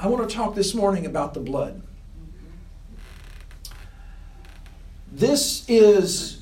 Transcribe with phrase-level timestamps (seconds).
[0.00, 1.82] I want to talk this morning about the blood.
[5.12, 6.40] This is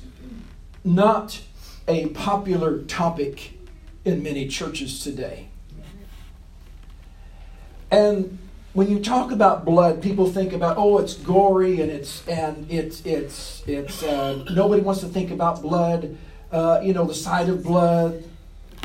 [0.85, 1.41] not
[1.85, 3.59] a popular topic
[4.05, 5.49] in many churches today.
[7.91, 8.37] And
[8.71, 13.05] when you talk about blood, people think about oh, it's gory and it's and it's
[13.05, 16.17] it's it's uh, nobody wants to think about blood.
[16.49, 18.23] Uh, you know, the sight of blood,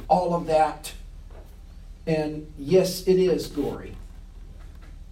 [0.09, 0.95] all of that.
[2.09, 3.93] And yes, it is gory.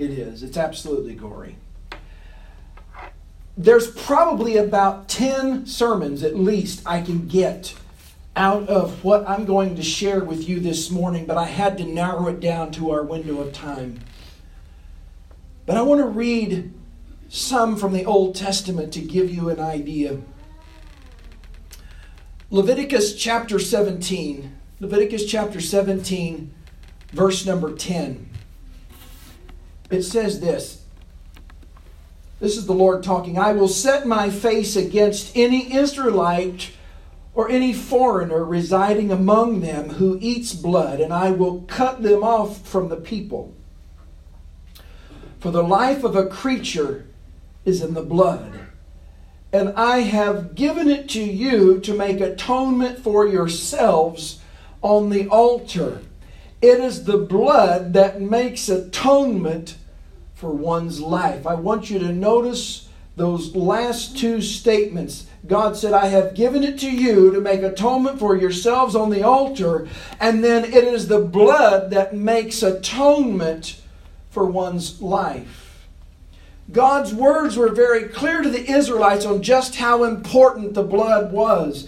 [0.02, 0.42] It is.
[0.42, 1.54] It's absolutely gory.
[3.56, 7.76] There's probably about 10 sermons at least I can get
[8.34, 11.84] out of what I'm going to share with you this morning, but I had to
[11.84, 14.00] narrow it down to our window of time.
[15.66, 16.72] But I want to read
[17.28, 20.20] some from the Old Testament to give you an idea.
[22.50, 24.52] Leviticus chapter 17.
[24.80, 26.52] Leviticus chapter 17,
[27.12, 28.31] verse number 10.
[29.92, 30.82] It says this.
[32.40, 33.38] This is the Lord talking.
[33.38, 36.70] I will set my face against any Israelite
[37.34, 42.66] or any foreigner residing among them who eats blood, and I will cut them off
[42.66, 43.54] from the people.
[45.40, 47.04] For the life of a creature
[47.66, 48.60] is in the blood.
[49.52, 54.40] And I have given it to you to make atonement for yourselves
[54.80, 56.00] on the altar.
[56.62, 59.76] It is the blood that makes atonement
[60.42, 61.46] for one's life.
[61.46, 65.28] I want you to notice those last two statements.
[65.46, 69.22] God said, I have given it to you to make atonement for yourselves on the
[69.22, 69.86] altar.
[70.18, 73.80] And then it is the blood that makes atonement
[74.30, 75.86] for one's life.
[76.72, 81.86] God's words were very clear to the Israelites on just how important the blood was.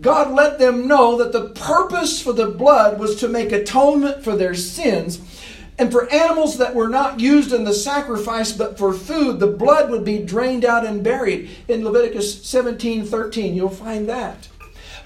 [0.00, 4.36] God let them know that the purpose for the blood was to make atonement for
[4.36, 5.35] their sins
[5.78, 9.90] and for animals that were not used in the sacrifice but for food, the blood
[9.90, 11.50] would be drained out and buried.
[11.68, 14.48] In Leviticus 17 13, you'll find that.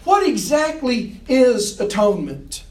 [0.05, 2.65] What exactly is atonement?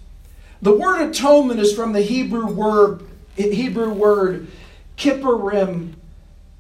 [0.62, 3.06] The word atonement is from the Hebrew word,
[3.36, 4.48] Hebrew word
[4.98, 5.94] kippurim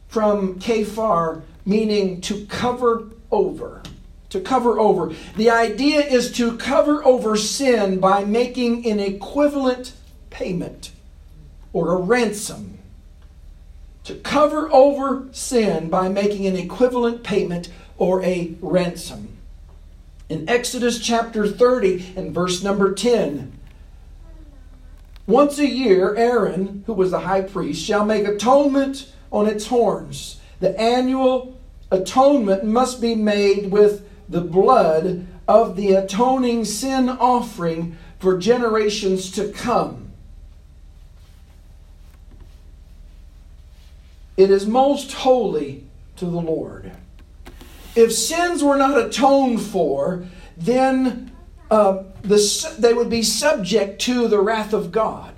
[0.07, 3.81] from kafar, meaning to cover over.
[4.29, 5.13] To cover over.
[5.37, 9.93] The idea is to cover over sin by making an equivalent
[10.29, 10.91] payment
[11.73, 12.79] or a ransom
[14.03, 19.37] to cover over sin by making an equivalent payment or a ransom.
[20.29, 23.51] In Exodus chapter 30 and verse number 10,
[25.27, 30.39] once a year, Aaron, who was the high priest, shall make atonement on its horns.
[30.59, 31.59] The annual
[31.91, 39.51] atonement must be made with the blood of the atoning sin offering for generations to
[39.51, 40.08] come.
[44.39, 45.83] It is most holy
[46.15, 46.93] to the Lord.
[47.93, 50.23] If sins were not atoned for,
[50.55, 51.35] then
[51.69, 55.33] uh, the, they would be subject to the wrath of God.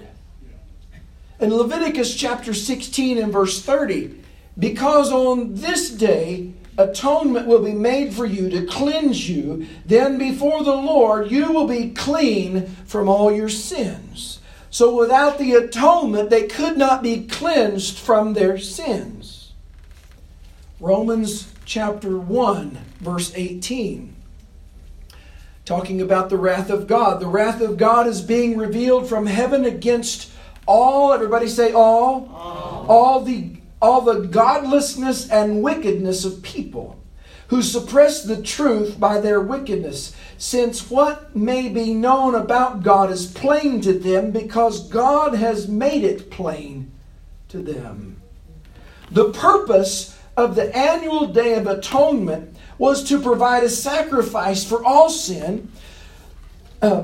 [1.39, 4.22] In Leviticus chapter 16 and verse 30,
[4.59, 10.63] because on this day atonement will be made for you to cleanse you, then before
[10.63, 14.41] the Lord you will be clean from all your sins.
[14.71, 19.51] So without the atonement, they could not be cleansed from their sins.
[20.79, 24.15] Romans chapter 1, verse 18.
[25.65, 27.19] Talking about the wrath of God.
[27.19, 30.31] The wrath of God is being revealed from heaven against
[30.65, 37.00] all, everybody say all, all, all the all the godlessness and wickedness of people
[37.51, 43.25] who suppress the truth by their wickedness, since what may be known about God is
[43.25, 46.94] plain to them because God has made it plain
[47.50, 48.22] to them.
[49.12, 55.09] The purpose of the annual Day of Atonement was to provide a sacrifice for all
[55.09, 55.69] sin.
[56.81, 57.03] Uh,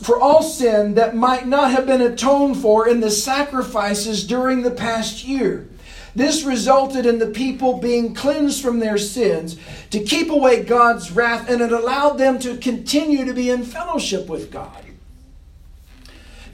[0.00, 4.70] for all sin that might not have been atoned for in the sacrifices during the
[4.70, 5.68] past year.
[6.16, 9.56] This resulted in the people being cleansed from their sins
[9.90, 14.28] to keep away God's wrath, and it allowed them to continue to be in fellowship
[14.28, 14.84] with God.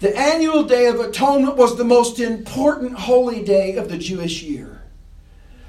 [0.01, 4.81] The annual Day of Atonement was the most important holy day of the Jewish year.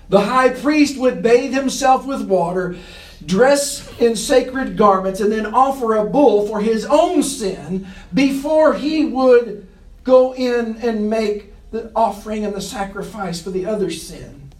[0.08, 2.78] The high priest would bathe himself with water,
[3.26, 9.06] dress in sacred garments, and then offer a bull for his own sin before he
[9.06, 9.68] would
[10.06, 14.52] go in and make the offering and the sacrifice for the other sin.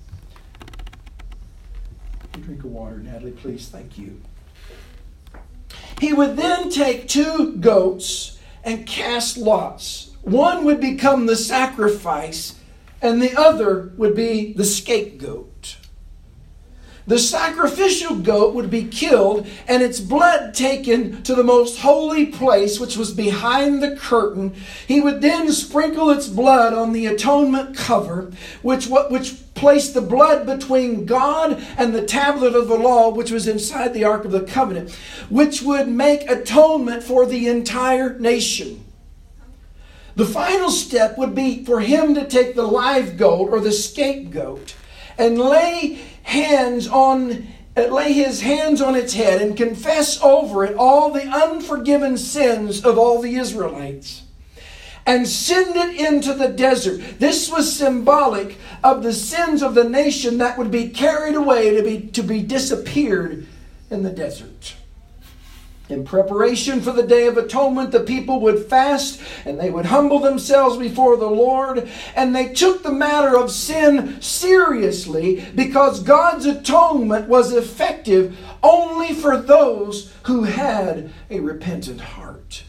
[2.42, 3.68] Drink of water, Natalie, please.
[3.68, 4.22] Thank you.
[6.00, 10.12] He would then take two goats and cast lots.
[10.22, 12.60] One would become the sacrifice,
[13.02, 15.51] and the other would be the scapegoat.
[17.12, 22.80] The sacrificial goat would be killed and its blood taken to the most holy place,
[22.80, 24.54] which was behind the curtain.
[24.88, 28.32] He would then sprinkle its blood on the atonement cover,
[28.62, 33.46] which, which placed the blood between God and the tablet of the law, which was
[33.46, 34.96] inside the Ark of the Covenant,
[35.30, 38.86] which would make atonement for the entire nation.
[40.16, 44.76] The final step would be for him to take the live goat or the scapegoat
[45.18, 47.48] and lay hands on
[47.78, 52.84] uh, lay his hands on its head and confess over it all the unforgiven sins
[52.84, 54.24] of all the Israelites
[55.06, 57.20] and send it into the desert.
[57.20, 61.84] This was symbolic of the sins of the nation that would be carried away to
[61.84, 63.48] be, to be disappeared
[63.90, 64.76] in the desert.
[65.92, 70.20] In preparation for the Day of Atonement, the people would fast and they would humble
[70.20, 71.90] themselves before the Lord.
[72.16, 79.36] And they took the matter of sin seriously because God's atonement was effective only for
[79.36, 82.64] those who had a repentant heart.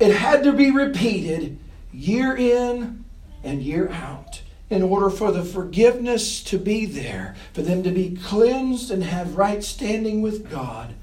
[0.00, 1.58] It had to be repeated
[1.92, 3.04] year in
[3.42, 4.42] and year out
[4.74, 9.36] in order for the forgiveness to be there, for them to be cleansed and have
[9.36, 10.94] right standing with God,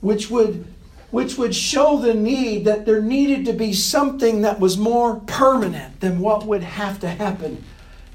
[0.00, 0.64] which would
[1.10, 6.00] which would show the need that there needed to be something that was more permanent
[6.00, 7.62] than what would have to happen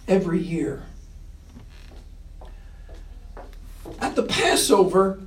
[0.05, 0.83] every year.
[4.01, 5.21] At the Passover,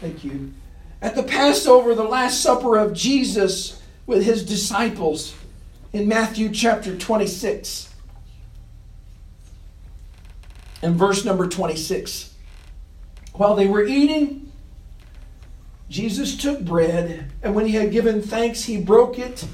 [0.00, 0.52] thank you.
[1.00, 5.34] At the Passover, the Last Supper of Jesus with his disciples
[5.92, 7.91] in Matthew chapter 26
[10.82, 12.34] in verse number 26.
[13.34, 14.52] While they were eating,
[15.88, 19.46] Jesus took bread, and when he had given thanks, he broke it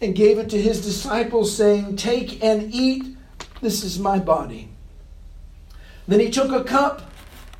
[0.00, 3.16] and gave it to his disciples, saying, Take and eat,
[3.60, 4.70] this is my body.
[6.06, 7.10] Then he took a cup,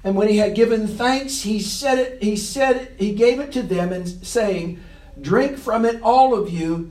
[0.02, 3.52] and when he had given thanks, he said it, he said it, he gave it
[3.52, 4.81] to them, and saying,
[5.20, 6.90] Drink from it, all of you.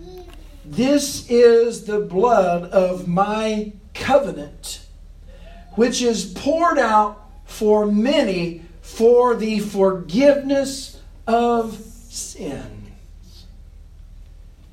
[0.66, 4.83] This is the blood of my covenant
[5.76, 13.46] which is poured out for many for the forgiveness of sins.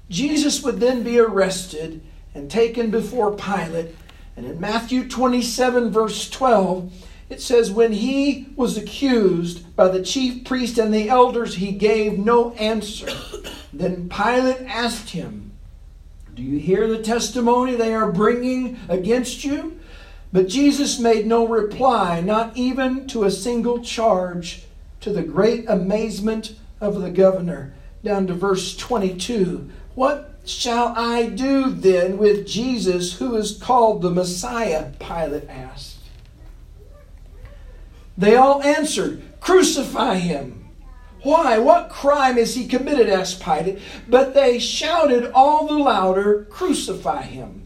[0.09, 2.01] Jesus would then be arrested
[2.35, 3.95] and taken before Pilate.
[4.37, 6.93] And in Matthew 27, verse 12,
[7.29, 12.19] it says, When he was accused by the chief priest and the elders, he gave
[12.19, 13.09] no answer.
[13.73, 15.53] Then Pilate asked him,
[16.35, 19.80] Do you hear the testimony they are bringing against you?
[20.33, 24.65] But Jesus made no reply, not even to a single charge,
[25.01, 27.75] to the great amazement of the governor.
[28.05, 29.69] Down to verse 22.
[29.95, 34.93] What shall I do then with Jesus, who is called the Messiah?
[34.99, 35.97] Pilate asked.
[38.17, 40.69] They all answered, Crucify him.
[41.23, 41.59] Why?
[41.59, 43.09] What crime has he committed?
[43.09, 43.81] asked Pilate.
[44.09, 47.60] But they shouted all the louder, Crucify him.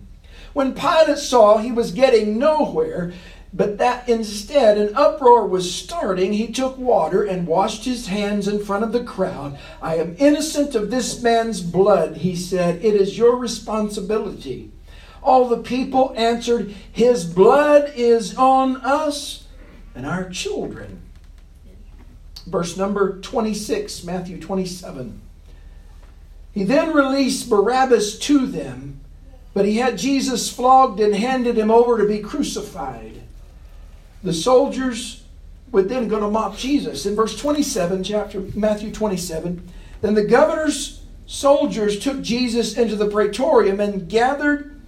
[0.55, 3.13] When Pilate saw he was getting nowhere,
[3.53, 8.65] but that instead an uproar was starting, he took water and washed his hands in
[8.65, 9.59] front of the crowd.
[9.83, 12.85] I am innocent of this man's blood, he said.
[12.85, 14.71] It is your responsibility.
[15.23, 19.47] All the people answered, His blood is on us
[19.95, 21.03] and our children.
[22.47, 25.21] Verse number 26, Matthew 27.
[26.53, 29.01] He then released Barabbas to them
[29.55, 33.23] but he had Jesus flogged and handed him over to be crucified.
[34.23, 35.25] The soldiers
[35.71, 37.07] were then going to mock Jesus.
[37.07, 39.67] In verse 27, chapter Matthew 27,
[40.01, 44.81] then the governor's soldiers took Jesus into the praetorium and gathered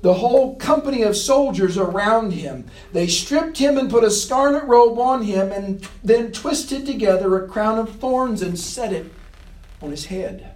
[0.00, 2.66] the whole company of soldiers around him.
[2.92, 7.48] They stripped him and put a scarlet robe on him and then twisted together a
[7.48, 9.10] crown of thorns and set it
[9.80, 10.53] on his head.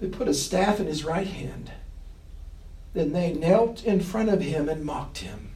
[0.00, 1.72] They put a staff in his right hand.
[2.92, 5.52] Then they knelt in front of him and mocked him.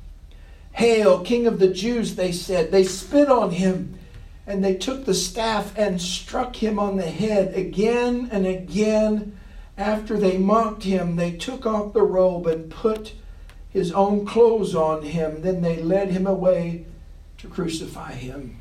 [0.72, 2.70] Hail, King of the Jews, they said.
[2.70, 3.98] They spit on him
[4.46, 9.38] and they took the staff and struck him on the head again and again.
[9.78, 13.14] After they mocked him, they took off the robe and put
[13.70, 15.42] his own clothes on him.
[15.42, 16.84] Then they led him away
[17.38, 18.60] to crucify him.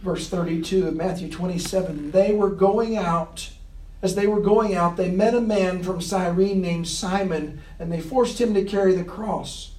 [0.00, 3.50] Verse 32 of Matthew 27 They were going out
[4.00, 8.00] as they were going out, they met a man from Cyrene named Simon, and they
[8.00, 9.72] forced him to carry the cross.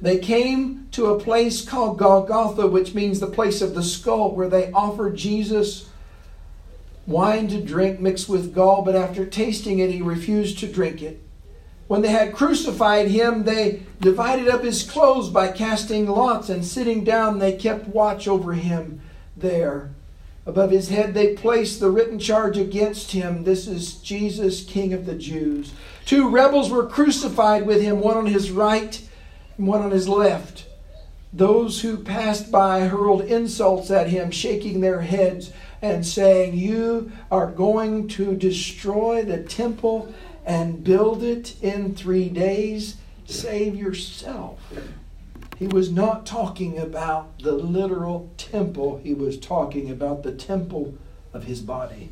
[0.00, 4.48] They came to a place called Golgotha, which means the place of the skull, where
[4.48, 5.88] they offered Jesus
[7.06, 11.20] wine to drink mixed with gall, but after tasting it, he refused to drink it.
[11.88, 17.04] When they had crucified him, they divided up his clothes by casting lots, and sitting
[17.04, 19.00] down, they kept watch over him
[19.36, 19.91] there.
[20.44, 25.06] Above his head, they placed the written charge against him This is Jesus, King of
[25.06, 25.72] the Jews.
[26.04, 29.00] Two rebels were crucified with him, one on his right
[29.56, 30.66] and one on his left.
[31.32, 37.50] Those who passed by hurled insults at him, shaking their heads and saying, You are
[37.50, 40.12] going to destroy the temple
[40.44, 42.96] and build it in three days.
[43.26, 44.60] Save yourself.
[45.62, 50.94] He was not talking about the literal temple, he was talking about the temple
[51.32, 52.10] of his body.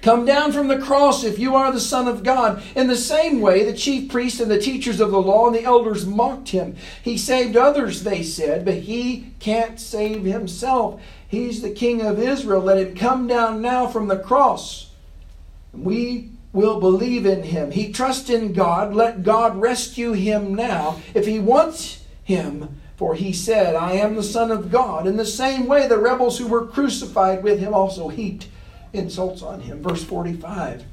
[0.00, 2.62] Come down from the cross if you are the Son of God.
[2.74, 5.64] In the same way, the chief priests and the teachers of the law and the
[5.64, 6.74] elders mocked him.
[7.02, 11.02] He saved others, they said, but he can't save himself.
[11.28, 12.62] He's the King of Israel.
[12.62, 14.90] Let him come down now from the cross.
[15.74, 17.70] We will believe in him.
[17.70, 18.94] He trusts in God.
[18.94, 21.00] Let God rescue him now.
[21.14, 25.06] If he wants him, for he said, I am the Son of God.
[25.06, 28.48] In the same way, the rebels who were crucified with him also heaped
[28.92, 29.82] insults on him.
[29.82, 30.84] Verse 45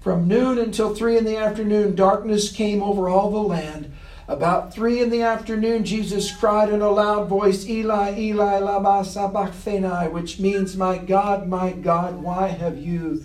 [0.00, 3.92] From noon until three in the afternoon, darkness came over all the land.
[4.26, 10.08] About three in the afternoon, Jesus cried in a loud voice, Eli, Eli, lama sabachthani,
[10.08, 13.24] which means, My God, my God, why have you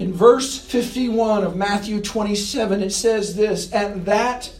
[0.00, 4.50] In verse 51 of Matthew 27, it says this At that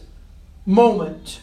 [0.67, 1.41] moment,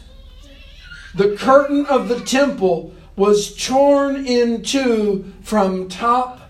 [1.13, 6.49] the curtain of the temple was torn in two from top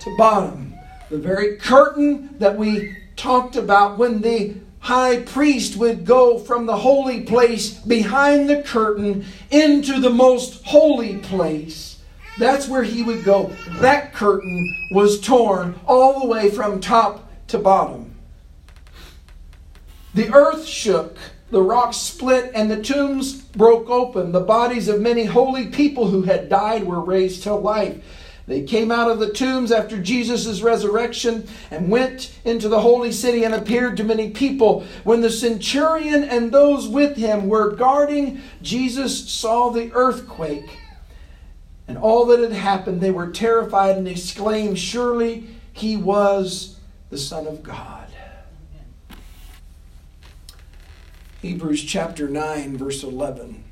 [0.00, 0.74] to bottom.
[1.08, 6.76] The very curtain that we talked about when the high priest would go from the
[6.76, 11.95] holy place behind the curtain into the most holy place.
[12.38, 13.54] That's where he would go.
[13.80, 18.14] That curtain was torn all the way from top to bottom.
[20.14, 21.16] The earth shook
[21.50, 24.32] the rocks split and the tombs broke open.
[24.32, 28.02] The bodies of many holy people who had died were raised to life.
[28.46, 33.44] They came out of the tombs after Jesus' resurrection and went into the holy city
[33.44, 34.84] and appeared to many people.
[35.02, 40.78] When the centurion and those with him were guarding, Jesus saw the earthquake
[41.88, 43.00] and all that had happened.
[43.00, 46.78] They were terrified and exclaimed, Surely he was
[47.10, 48.08] the Son of God.
[51.42, 53.62] Hebrews chapter 9, verse 11.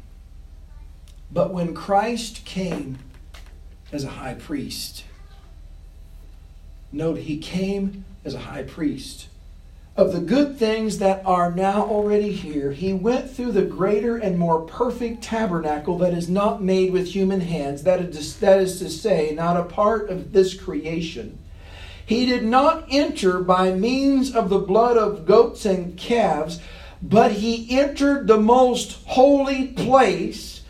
[1.32, 2.98] But when Christ came
[3.90, 5.04] as a high priest,
[6.92, 9.28] note he came as a high priest.
[9.96, 14.38] Of the good things that are now already here, he went through the greater and
[14.38, 18.90] more perfect tabernacle that is not made with human hands, that is, that is to
[18.90, 21.38] say, not a part of this creation.
[22.04, 26.60] He did not enter by means of the blood of goats and calves
[27.04, 30.62] but he entered the most holy place.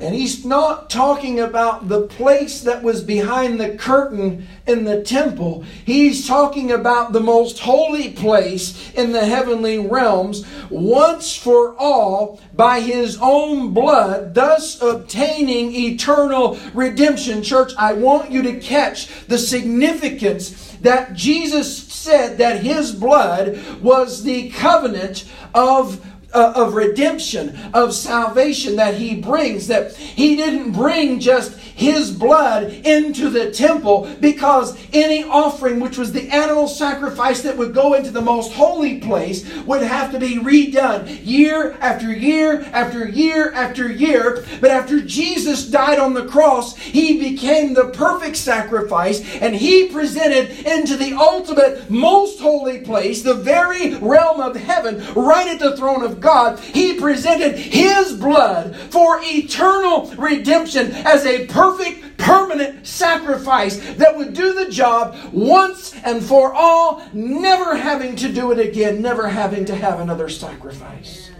[0.00, 5.62] And he's not talking about the place that was behind the curtain in the temple.
[5.84, 12.80] He's talking about the most holy place in the heavenly realms, once for all, by
[12.80, 17.42] his own blood, thus obtaining eternal redemption.
[17.42, 24.22] Church, I want you to catch the significance that Jesus said that his blood was
[24.22, 29.66] the covenant of uh, of redemption, of salvation that he brings.
[29.66, 36.12] That he didn't bring just his blood into the temple because any offering, which was
[36.12, 40.36] the animal sacrifice that would go into the most holy place, would have to be
[40.36, 44.44] redone year after year after year after year.
[44.60, 50.50] But after Jesus died on the cross, he became the perfect sacrifice and he presented
[50.66, 56.02] into the ultimate, most holy place, the very realm of heaven, right at the throne
[56.02, 56.58] of God.
[56.60, 64.52] He presented his blood for eternal redemption as a perfect permanent sacrifice that would do
[64.52, 69.74] the job once and for all, never having to do it again, never having to
[69.74, 71.30] have another sacrifice.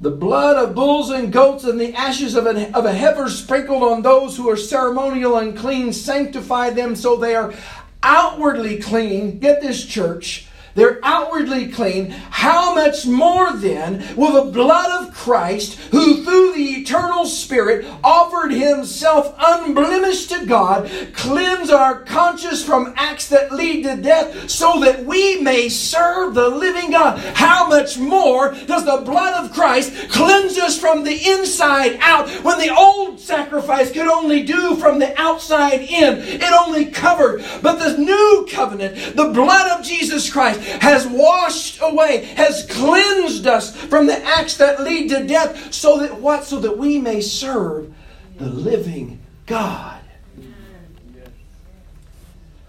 [0.00, 3.82] The blood of bulls and goats and the ashes of a, of a heifer sprinkled
[3.82, 7.54] on those who are ceremonial unclean sanctify them so they are
[8.02, 9.38] outwardly clean.
[9.38, 12.10] Get this, church they're outwardly clean.
[12.10, 18.52] How much more then will the blood of Christ, who through the eternal Spirit offered
[18.52, 25.04] himself unblemished to God, cleanse our conscience from acts that lead to death so that
[25.04, 27.18] we may serve the living God?
[27.34, 32.58] How much more does the blood of Christ cleanse us from the inside out when
[32.58, 36.18] the old sacrifice could only do from the outside in?
[36.18, 37.44] It only covered.
[37.62, 43.74] But the new covenant, the blood of Jesus Christ, has washed away, has cleansed us
[43.76, 46.44] from the acts that lead to death, so that what?
[46.44, 47.92] So that we may serve
[48.36, 50.00] the living God.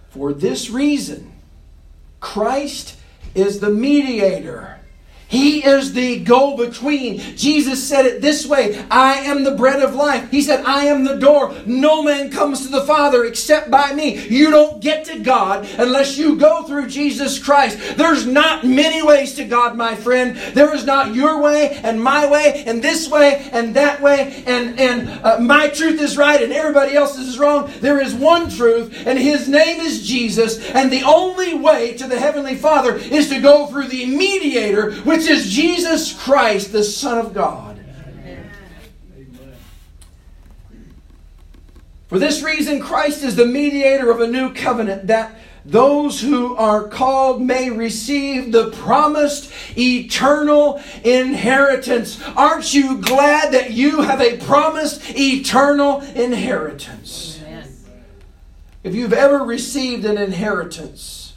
[0.09, 1.33] For this reason,
[2.19, 2.97] Christ
[3.33, 4.79] is the mediator
[5.27, 7.19] he is the go between.
[7.35, 10.29] Jesus said it this way I am the bread of life.
[10.31, 11.53] He said, I am the door.
[11.65, 14.17] No man comes to the Father except by me.
[14.27, 17.97] You don't get to God unless you go through Jesus Christ.
[17.97, 20.35] There's not many ways to God, my friend.
[20.53, 24.79] There is not your way and my way and this way and that way and,
[24.79, 27.71] and uh, my truth is right and everybody else's is wrong.
[27.81, 30.69] There is one truth and his name is Jesus.
[30.71, 35.29] And the only way to the Heavenly Father is to go through the mediator, which
[35.29, 37.79] is Jesus Christ, the Son of God.
[42.07, 46.87] For this reason, Christ is the mediator of a new covenant that those who are
[46.87, 52.21] called may receive the promised eternal inheritance.
[52.35, 57.39] Aren't you glad that you have a promised eternal inheritance?
[57.41, 57.73] Amen.
[58.83, 61.33] If you've ever received an inheritance,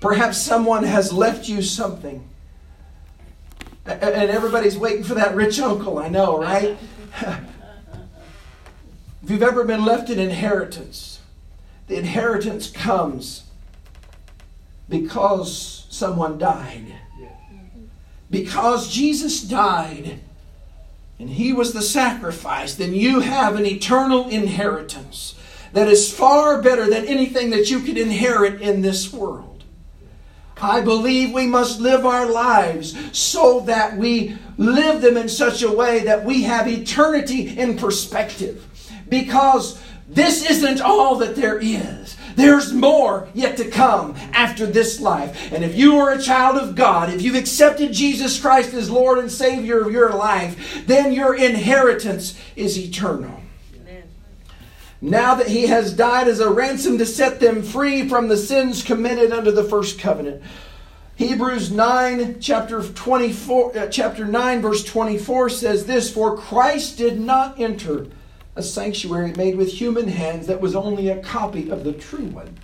[0.00, 2.27] perhaps someone has left you something
[3.88, 6.76] and everybody's waiting for that rich uncle, I know, right?
[9.22, 11.20] if you've ever been left an inheritance,
[11.86, 13.44] the inheritance comes
[14.88, 16.94] because someone died.
[18.30, 20.20] Because Jesus died
[21.18, 25.34] and he was the sacrifice, then you have an eternal inheritance
[25.72, 29.47] that is far better than anything that you could inherit in this world.
[30.60, 35.70] I believe we must live our lives so that we live them in such a
[35.70, 38.64] way that we have eternity in perspective.
[39.08, 42.16] Because this isn't all that there is.
[42.34, 45.52] There's more yet to come after this life.
[45.52, 49.18] And if you are a child of God, if you've accepted Jesus Christ as Lord
[49.18, 53.40] and Savior of your life, then your inheritance is eternal
[55.00, 58.82] now that he has died as a ransom to set them free from the sins
[58.82, 60.42] committed under the first covenant.
[61.16, 67.58] Hebrews 9 chapter 24 uh, chapter 9 verse 24 says this for Christ did not
[67.58, 68.06] enter
[68.54, 72.56] a sanctuary made with human hands that was only a copy of the true one.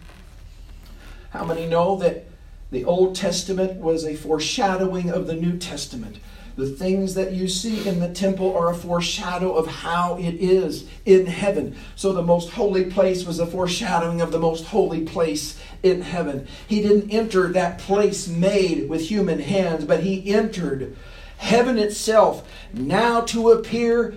[1.31, 2.27] How many know that
[2.70, 6.18] the Old Testament was a foreshadowing of the New Testament?
[6.57, 10.87] The things that you see in the temple are a foreshadow of how it is
[11.05, 11.77] in heaven.
[11.97, 16.47] So the most holy place was a foreshadowing of the most holy place in heaven.
[16.69, 20.97] He didn't enter that place made with human hands, but he entered
[21.38, 24.14] heaven itself now to appear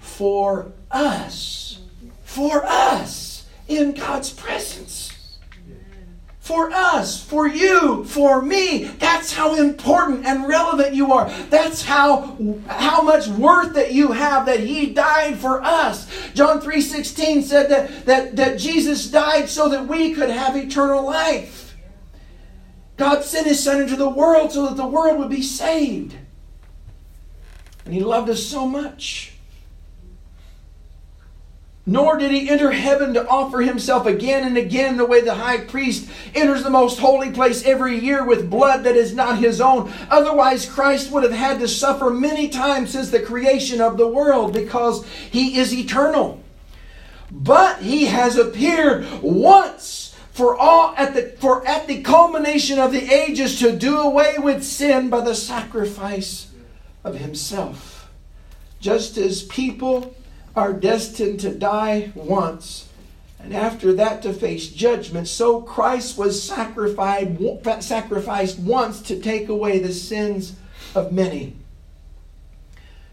[0.00, 1.78] for us.
[2.24, 5.13] For us in God's presence
[6.44, 8.84] for us, for you, for me.
[8.84, 11.30] That's how important and relevant you are.
[11.48, 16.06] That's how how much worth that you have that he died for us.
[16.34, 21.78] John 3:16 said that, that, that Jesus died so that we could have eternal life.
[22.98, 26.14] God sent his son into the world so that the world would be saved.
[27.86, 29.33] And he loved us so much.
[31.86, 35.58] Nor did he enter heaven to offer himself again and again the way the high
[35.58, 39.92] priest enters the most holy place every year with blood that is not his own.
[40.08, 44.54] Otherwise, Christ would have had to suffer many times since the creation of the world
[44.54, 46.42] because he is eternal.
[47.30, 53.12] But he has appeared once for all at the for at the culmination of the
[53.12, 56.50] ages to do away with sin by the sacrifice
[57.02, 58.10] of himself.
[58.80, 60.14] Just as people
[60.56, 62.88] are destined to die once,
[63.40, 65.28] and after that to face judgment.
[65.28, 70.54] So Christ was sacrificed, once to take away the sins
[70.94, 71.56] of many.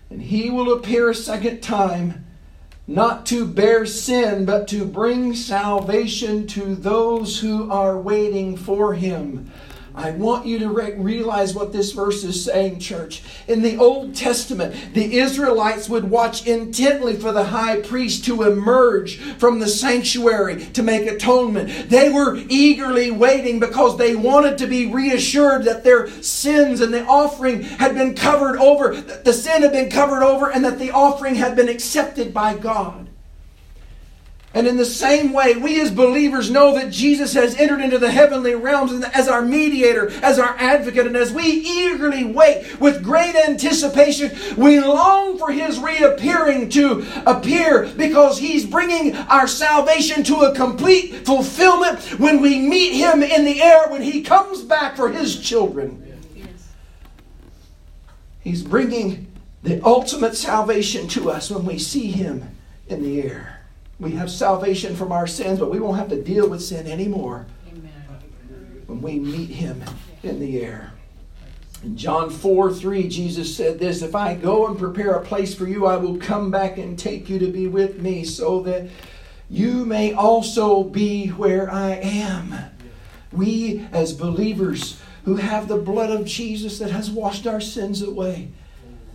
[0.09, 2.25] And he will appear a second time,
[2.87, 9.51] not to bear sin, but to bring salvation to those who are waiting for him.
[9.93, 13.21] I want you to re- realize what this verse is saying, church.
[13.47, 19.17] In the Old Testament, the Israelites would watch intently for the high priest to emerge
[19.17, 21.89] from the sanctuary to make atonement.
[21.89, 27.05] They were eagerly waiting because they wanted to be reassured that their sins and the
[27.05, 30.91] offering had been covered over, that the sin had been covered over, and that the
[30.91, 33.10] offering had been accepted by God.
[34.53, 38.11] And in the same way, we as believers know that Jesus has entered into the
[38.11, 43.33] heavenly realms as our mediator, as our advocate, and as we eagerly wait with great
[43.33, 50.53] anticipation, we long for his reappearing to appear because he's bringing our salvation to a
[50.53, 55.39] complete fulfillment when we meet him in the air when he comes back for his
[55.39, 56.05] children.
[58.41, 59.31] He's bringing
[59.63, 62.57] the ultimate salvation to us when we see him
[62.89, 63.60] in the air.
[64.01, 67.45] We have salvation from our sins, but we won't have to deal with sin anymore
[67.67, 68.83] Amen.
[68.87, 69.83] when we meet Him
[70.23, 70.93] in the air.
[71.83, 75.67] In John 4 3, Jesus said this If I go and prepare a place for
[75.67, 78.89] you, I will come back and take you to be with me, so that
[79.51, 82.55] you may also be where I am.
[83.31, 88.49] We, as believers who have the blood of Jesus that has washed our sins away,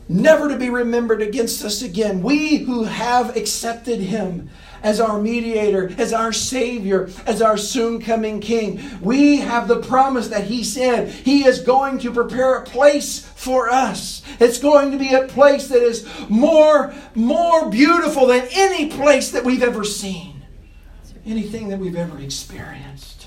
[0.08, 4.48] never to be remembered against us again, we who have accepted Him
[4.86, 8.80] as our mediator, as our Savior, as our soon coming King.
[9.00, 13.68] We have the promise that He said He is going to prepare a place for
[13.68, 14.22] us.
[14.38, 19.44] It's going to be a place that is more, more beautiful than any place that
[19.44, 20.44] we've ever seen,
[21.26, 23.26] anything that we've ever experienced.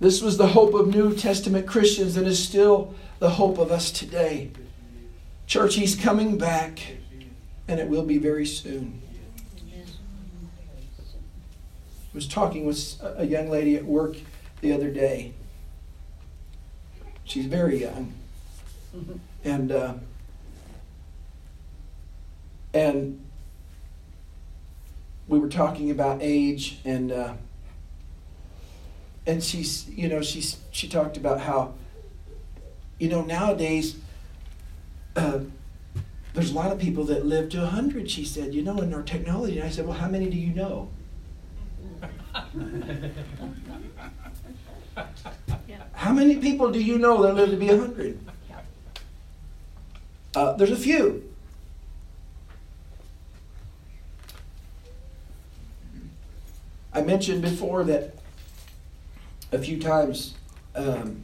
[0.00, 3.90] This was the hope of New Testament Christians and is still the hope of us
[3.90, 4.50] today.
[5.46, 6.96] Church, He's coming back,
[7.68, 9.02] and it will be very soon.
[9.60, 9.62] I
[12.12, 14.16] was talking with a young lady at work
[14.60, 15.32] the other day.
[17.24, 18.12] She's very young.
[19.44, 19.94] And uh,
[22.74, 23.20] and
[25.28, 27.34] we were talking about age and uh,
[29.26, 31.74] and she's you know she's she talked about how
[32.98, 33.96] you know nowadays
[35.16, 35.40] uh,
[36.34, 39.02] there's a lot of people that live to 100 she said you know in our
[39.02, 40.88] technology and i said well how many do you know
[45.92, 48.18] how many people do you know that live to be 100?
[50.34, 51.24] Uh, there's a few.
[56.92, 58.14] I mentioned before that
[59.52, 60.34] a few times
[60.74, 61.22] um,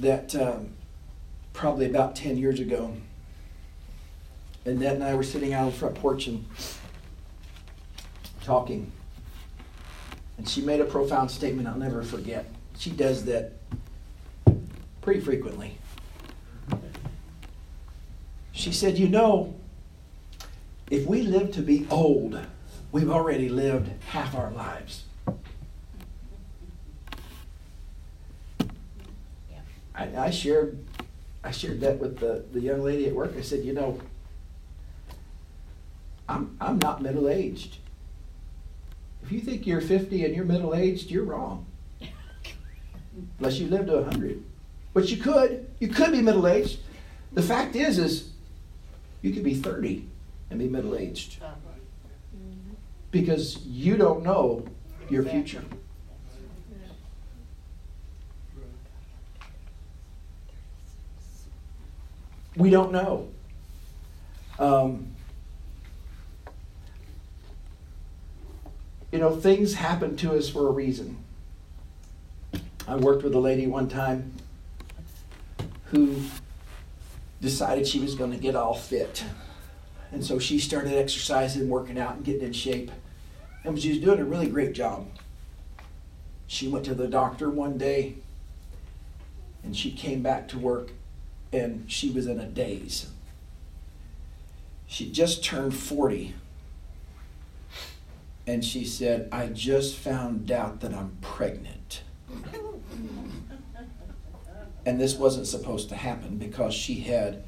[0.00, 0.70] that um,
[1.52, 2.94] probably about 10 years ago,
[4.64, 6.44] Annette and I were sitting out on the front porch and
[8.42, 8.92] talking.
[10.38, 12.46] And she made a profound statement I'll never forget.
[12.78, 13.52] She does that
[15.00, 15.78] pretty frequently.
[18.52, 19.54] She said, You know,
[20.90, 22.38] if we live to be old,
[22.92, 25.04] we've already lived half our lives.
[29.94, 30.78] I, I shared
[31.42, 33.34] I shared that with the, the young lady at work.
[33.38, 34.00] I said, you know,
[36.28, 37.78] I'm I'm not middle aged.
[39.26, 41.66] If you think you're 50 and you're middle aged, you're wrong.
[43.40, 44.40] Unless you live to 100.
[44.94, 45.68] But you could.
[45.80, 46.78] You could be middle aged.
[47.32, 48.30] The fact is, is
[49.22, 50.06] you could be 30
[50.50, 51.38] and be middle aged.
[53.10, 54.64] Because you don't know
[55.10, 55.64] your future.
[62.54, 63.28] We don't know.
[64.60, 65.15] Um,
[69.12, 71.18] you know, things happen to us for a reason.
[72.88, 74.32] I worked with a lady one time
[75.86, 76.22] who
[77.40, 79.24] decided she was going to get all fit.
[80.12, 82.90] And so she started exercising, working out, and getting in shape.
[83.64, 85.08] And she was doing a really great job.
[86.46, 88.14] She went to the doctor one day
[89.64, 90.92] and she came back to work
[91.52, 93.10] and she was in a daze.
[94.86, 96.34] She just turned 40
[98.46, 102.02] and she said, I just found out that I'm pregnant.
[104.84, 107.42] and this wasn't supposed to happen because she had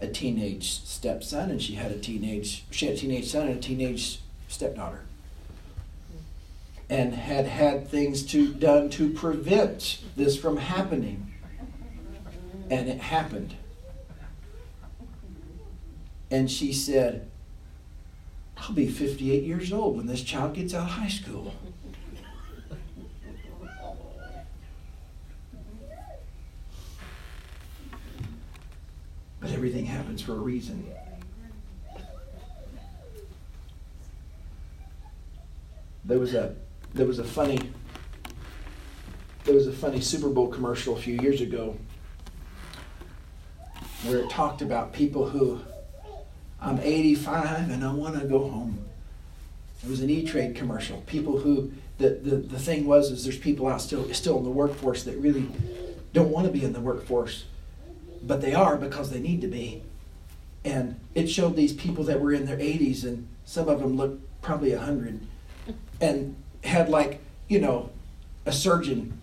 [0.00, 3.60] a teenage stepson and she had a teenage she had a teenage son and a
[3.60, 5.02] teenage stepdaughter.
[6.88, 11.32] And had had things to done to prevent this from happening.
[12.70, 13.54] And it happened.
[16.30, 17.30] And she said
[18.56, 21.54] I'll be 58 years old when this child gets out of high school.
[29.40, 30.90] But everything happens for a reason.
[36.06, 36.54] There was a
[36.94, 37.58] there was a funny
[39.44, 41.76] there was a funny Super Bowl commercial a few years ago
[44.04, 45.60] where it talked about people who
[46.64, 48.78] I'm 85 and I want to go home.
[49.84, 51.02] It was an E-Trade commercial.
[51.02, 54.50] People who the, the, the thing was is there's people out still still in the
[54.50, 55.46] workforce that really
[56.14, 57.44] don't want to be in the workforce,
[58.22, 59.82] but they are because they need to be.
[60.64, 64.22] And it showed these people that were in their 80s and some of them looked
[64.40, 65.20] probably 100
[66.00, 67.90] and had like, you know,
[68.46, 69.20] a surgeon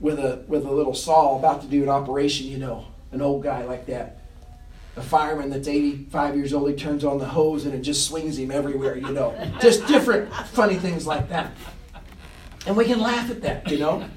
[0.00, 3.42] with a with a little saw about to do an operation, you know, an old
[3.42, 4.23] guy like that.
[4.96, 8.38] A fireman that's 85 years old, he turns on the hose and it just swings
[8.38, 9.34] him everywhere, you know.
[9.60, 11.52] Just different funny things like that.
[12.66, 14.08] And we can laugh at that, you know.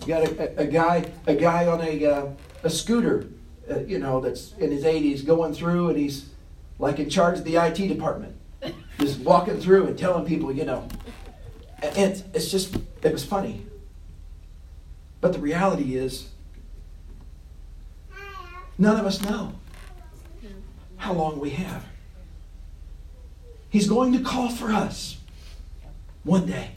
[0.00, 2.26] You got a, a, a guy, a guy on a uh,
[2.64, 3.28] a scooter,
[3.70, 6.30] uh, you know, that's in his 80s going through and he's
[6.78, 8.34] like in charge of the IT department,
[8.98, 10.88] just walking through and telling people, you know.
[11.82, 13.64] And it's, it's just, it was funny.
[15.20, 16.28] But the reality is,
[18.78, 19.52] none of us know
[20.96, 21.84] how long we have.
[23.70, 25.18] He's going to call for us
[26.22, 26.70] one day.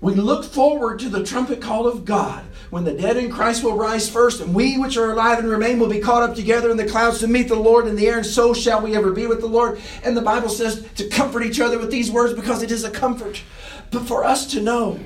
[0.00, 3.76] We look forward to the trumpet call of God when the dead in Christ will
[3.76, 6.76] rise first, and we which are alive and remain will be caught up together in
[6.76, 9.26] the clouds to meet the Lord in the air, and so shall we ever be
[9.26, 9.80] with the Lord.
[10.04, 12.90] And the Bible says to comfort each other with these words because it is a
[12.90, 13.42] comfort.
[13.90, 15.00] But for us to know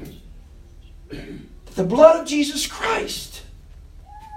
[1.09, 3.32] that the blood of Jesus Christ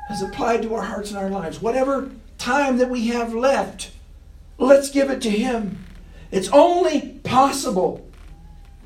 [0.08, 3.91] has applied to our hearts and our lives, whatever time that we have left,
[4.58, 5.84] let's give it to Him.
[6.32, 8.08] It's only possible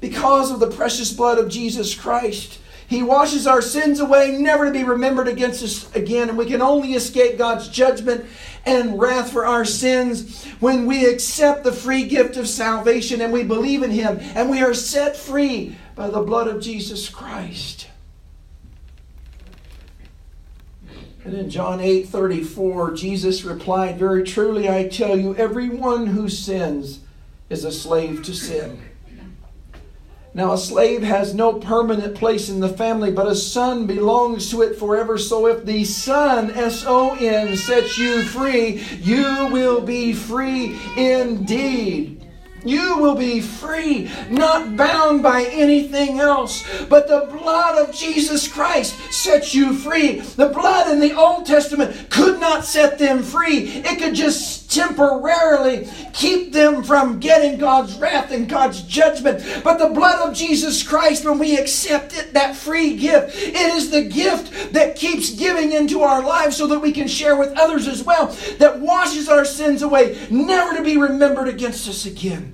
[0.01, 2.60] because of the precious blood of Jesus Christ.
[2.88, 6.62] He washes our sins away, never to be remembered against us again, and we can
[6.62, 8.25] only escape God's judgment
[8.65, 13.43] and wrath for our sins when we accept the free gift of salvation and we
[13.43, 17.88] believe in Him and we are set free by the blood of Jesus Christ.
[21.25, 26.99] And in John 8 34, Jesus replied, Very truly I tell you, everyone who sins
[27.49, 28.82] is a slave to sin.
[30.34, 34.62] Now, a slave has no permanent place in the family, but a son belongs to
[34.62, 35.17] it forever.
[35.17, 42.18] So, if the Son, S O N, sets you free, you will be free indeed.
[42.63, 46.65] You will be free, not bound by anything else.
[46.87, 50.19] But the blood of Jesus Christ sets you free.
[50.19, 55.89] The blood in the Old Testament could not set them free, it could just temporarily
[56.13, 59.43] keep them from getting God's wrath and God's judgment.
[59.63, 63.89] But the blood of Jesus Christ, when we accept it, that free gift, it is
[63.89, 67.88] the gift that keeps giving into our lives so that we can share with others
[67.88, 68.27] as well,
[68.60, 72.53] that washes our sins away, never to be remembered against us again.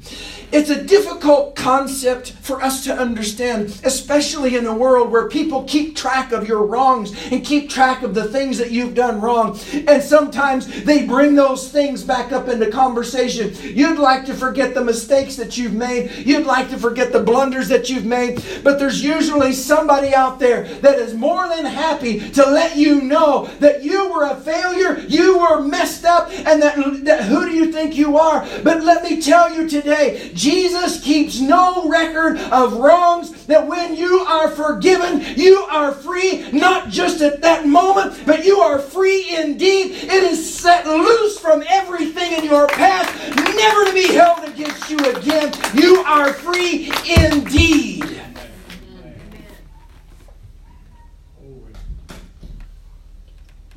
[0.51, 5.95] It's a difficult concept for us to understand, especially in a world where people keep
[5.95, 9.59] track of your wrongs and keep track of the things that you've done wrong.
[9.87, 13.53] And sometimes they bring those things back up into conversation.
[13.63, 17.67] You'd like to forget the mistakes that you've made, you'd like to forget the blunders
[17.69, 22.43] that you've made, but there's usually somebody out there that is more than happy to
[22.43, 27.23] let you know that you were a failure, you were messed up, and that, that
[27.23, 28.47] who do you think you are?
[28.63, 34.19] But let me tell you today, Jesus keeps no record of wrongs, that when you
[34.19, 39.91] are forgiven, you are free, not just at that moment, but you are free indeed.
[39.91, 43.13] It is set loose from everything in your past,
[43.55, 45.53] never to be held against you again.
[45.73, 48.21] You are free indeed.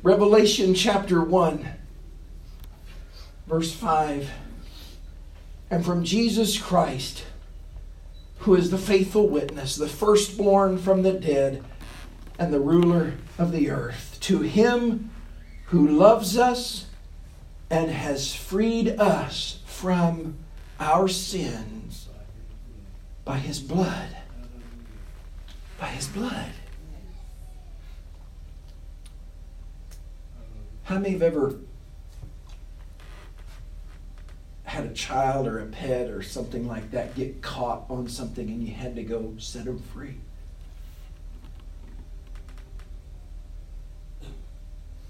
[0.03, 1.65] Revelation chapter 1,
[3.47, 4.29] verse 5
[5.69, 7.25] and from Jesus Christ,
[8.39, 11.63] who is the faithful witness, the firstborn from the dead,
[12.37, 14.17] and the ruler of the earth.
[14.21, 15.11] To him
[15.65, 16.87] who loves us
[17.69, 20.35] and has freed us from
[20.79, 22.07] our sins
[23.25, 24.15] by his blood.
[25.79, 26.51] By his blood.
[30.83, 31.59] How many have ever
[34.69, 38.63] had a child or a pet or something like that get caught on something and
[38.63, 40.13] you had to go set them free.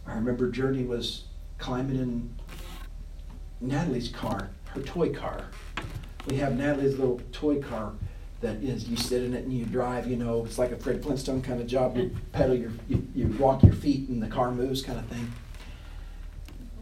[0.07, 1.25] I remember Journey was
[1.57, 2.33] climbing in
[3.59, 5.47] Natalie's car, her toy car.
[6.27, 7.91] We have Natalie's little toy car
[8.39, 10.07] that is you sit in it and you drive.
[10.07, 11.97] You know, it's like a Fred Flintstone kind of job.
[11.97, 15.33] You pedal your, you, you walk your feet and the car moves, kind of thing.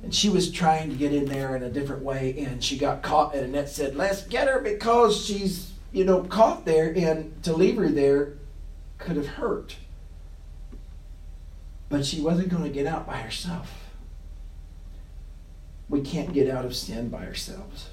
[0.03, 3.01] And she was trying to get in there in a different way, and she got
[3.01, 3.35] caught.
[3.35, 7.77] And Annette said, "Let's get her because she's, you know, caught there, and to leave
[7.77, 8.33] her there
[8.97, 9.75] could have hurt."
[11.89, 13.87] But she wasn't going to get out by herself.
[15.89, 17.89] We can't get out of sin by ourselves.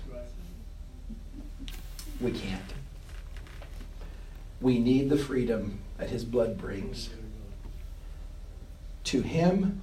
[2.20, 2.62] We can't.
[4.60, 7.10] We need the freedom that His blood brings.
[9.04, 9.80] To Him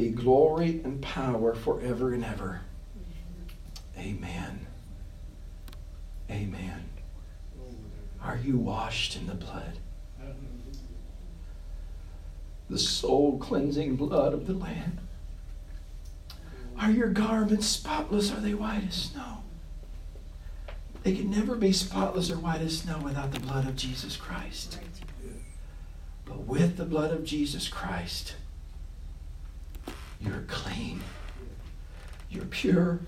[0.00, 2.62] be glory and power forever and ever.
[3.98, 4.66] Amen.
[6.30, 6.88] Amen.
[8.22, 9.78] Are you washed in the blood?
[12.70, 15.00] The soul cleansing blood of the Lamb.
[16.78, 18.32] Are your garments spotless?
[18.32, 19.42] Are they white as snow?
[21.02, 24.78] They can never be spotless or white as snow without the blood of Jesus Christ.
[26.24, 28.34] But with the blood of Jesus Christ,
[30.20, 31.00] you're clean.
[32.28, 33.00] You're pure.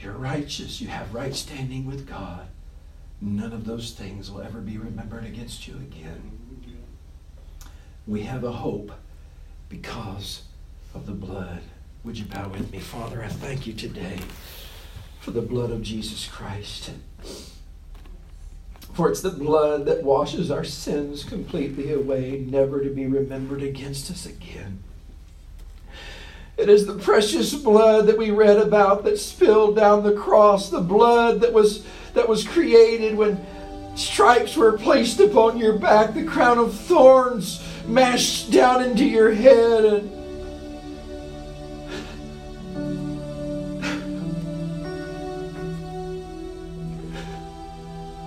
[0.00, 0.80] You're righteous.
[0.80, 2.48] You have right standing with God.
[3.20, 6.38] None of those things will ever be remembered against you again.
[8.06, 8.90] We have a hope
[9.68, 10.42] because
[10.92, 11.60] of the blood.
[12.02, 12.80] Would you bow with me?
[12.80, 14.18] Father, I thank you today
[15.20, 16.90] for the blood of Jesus Christ.
[18.92, 24.10] For it's the blood that washes our sins completely away, never to be remembered against
[24.10, 24.82] us again.
[26.62, 30.80] It is the precious blood that we read about that spilled down the cross, the
[30.80, 33.44] blood that was, that was created when
[33.96, 39.84] stripes were placed upon your back, the crown of thorns mashed down into your head,
[39.84, 40.08] and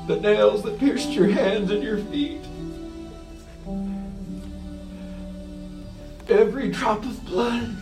[0.09, 2.41] the nails that pierced your hands and your feet.
[6.27, 7.77] Every drop of blood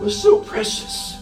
[0.00, 1.18] was so precious.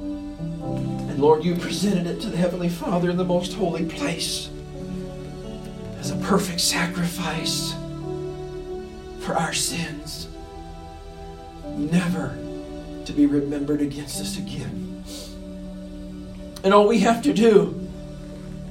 [0.00, 4.50] And Lord, you presented it to the Heavenly Father in the most holy place
[5.98, 7.74] as a perfect sacrifice
[9.20, 10.28] for our sins,
[11.64, 12.36] never
[13.04, 15.02] to be remembered against us again.
[16.62, 17.88] And all we have to do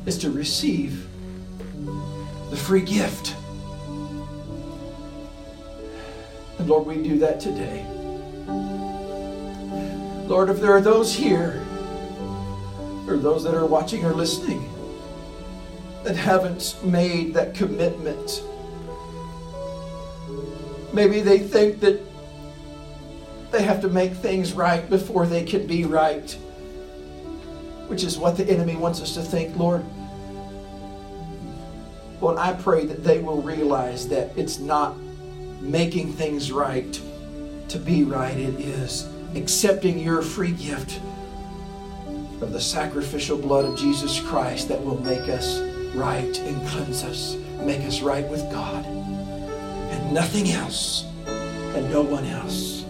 [0.06, 1.08] is to receive
[2.50, 3.36] the free gift.
[6.60, 7.86] And Lord, we do that today.
[10.28, 11.64] Lord, if there are those here
[13.08, 14.68] or those that are watching or listening
[16.04, 18.42] that haven't made that commitment,
[20.92, 22.02] maybe they think that
[23.52, 26.32] they have to make things right before they can be right,
[27.88, 29.86] which is what the enemy wants us to think, Lord.
[32.20, 34.98] Lord, I pray that they will realize that it's not
[35.62, 37.00] making things right
[37.68, 41.00] to be right, it is accepting your free gift
[42.42, 45.60] of the sacrificial blood of Jesus Christ that will make us
[45.96, 52.26] right and cleanse us, make us right with God, and nothing else, and no one
[52.26, 52.86] else.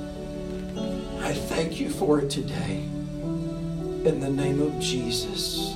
[1.21, 2.83] I thank you for it today.
[4.05, 5.75] In the name of Jesus.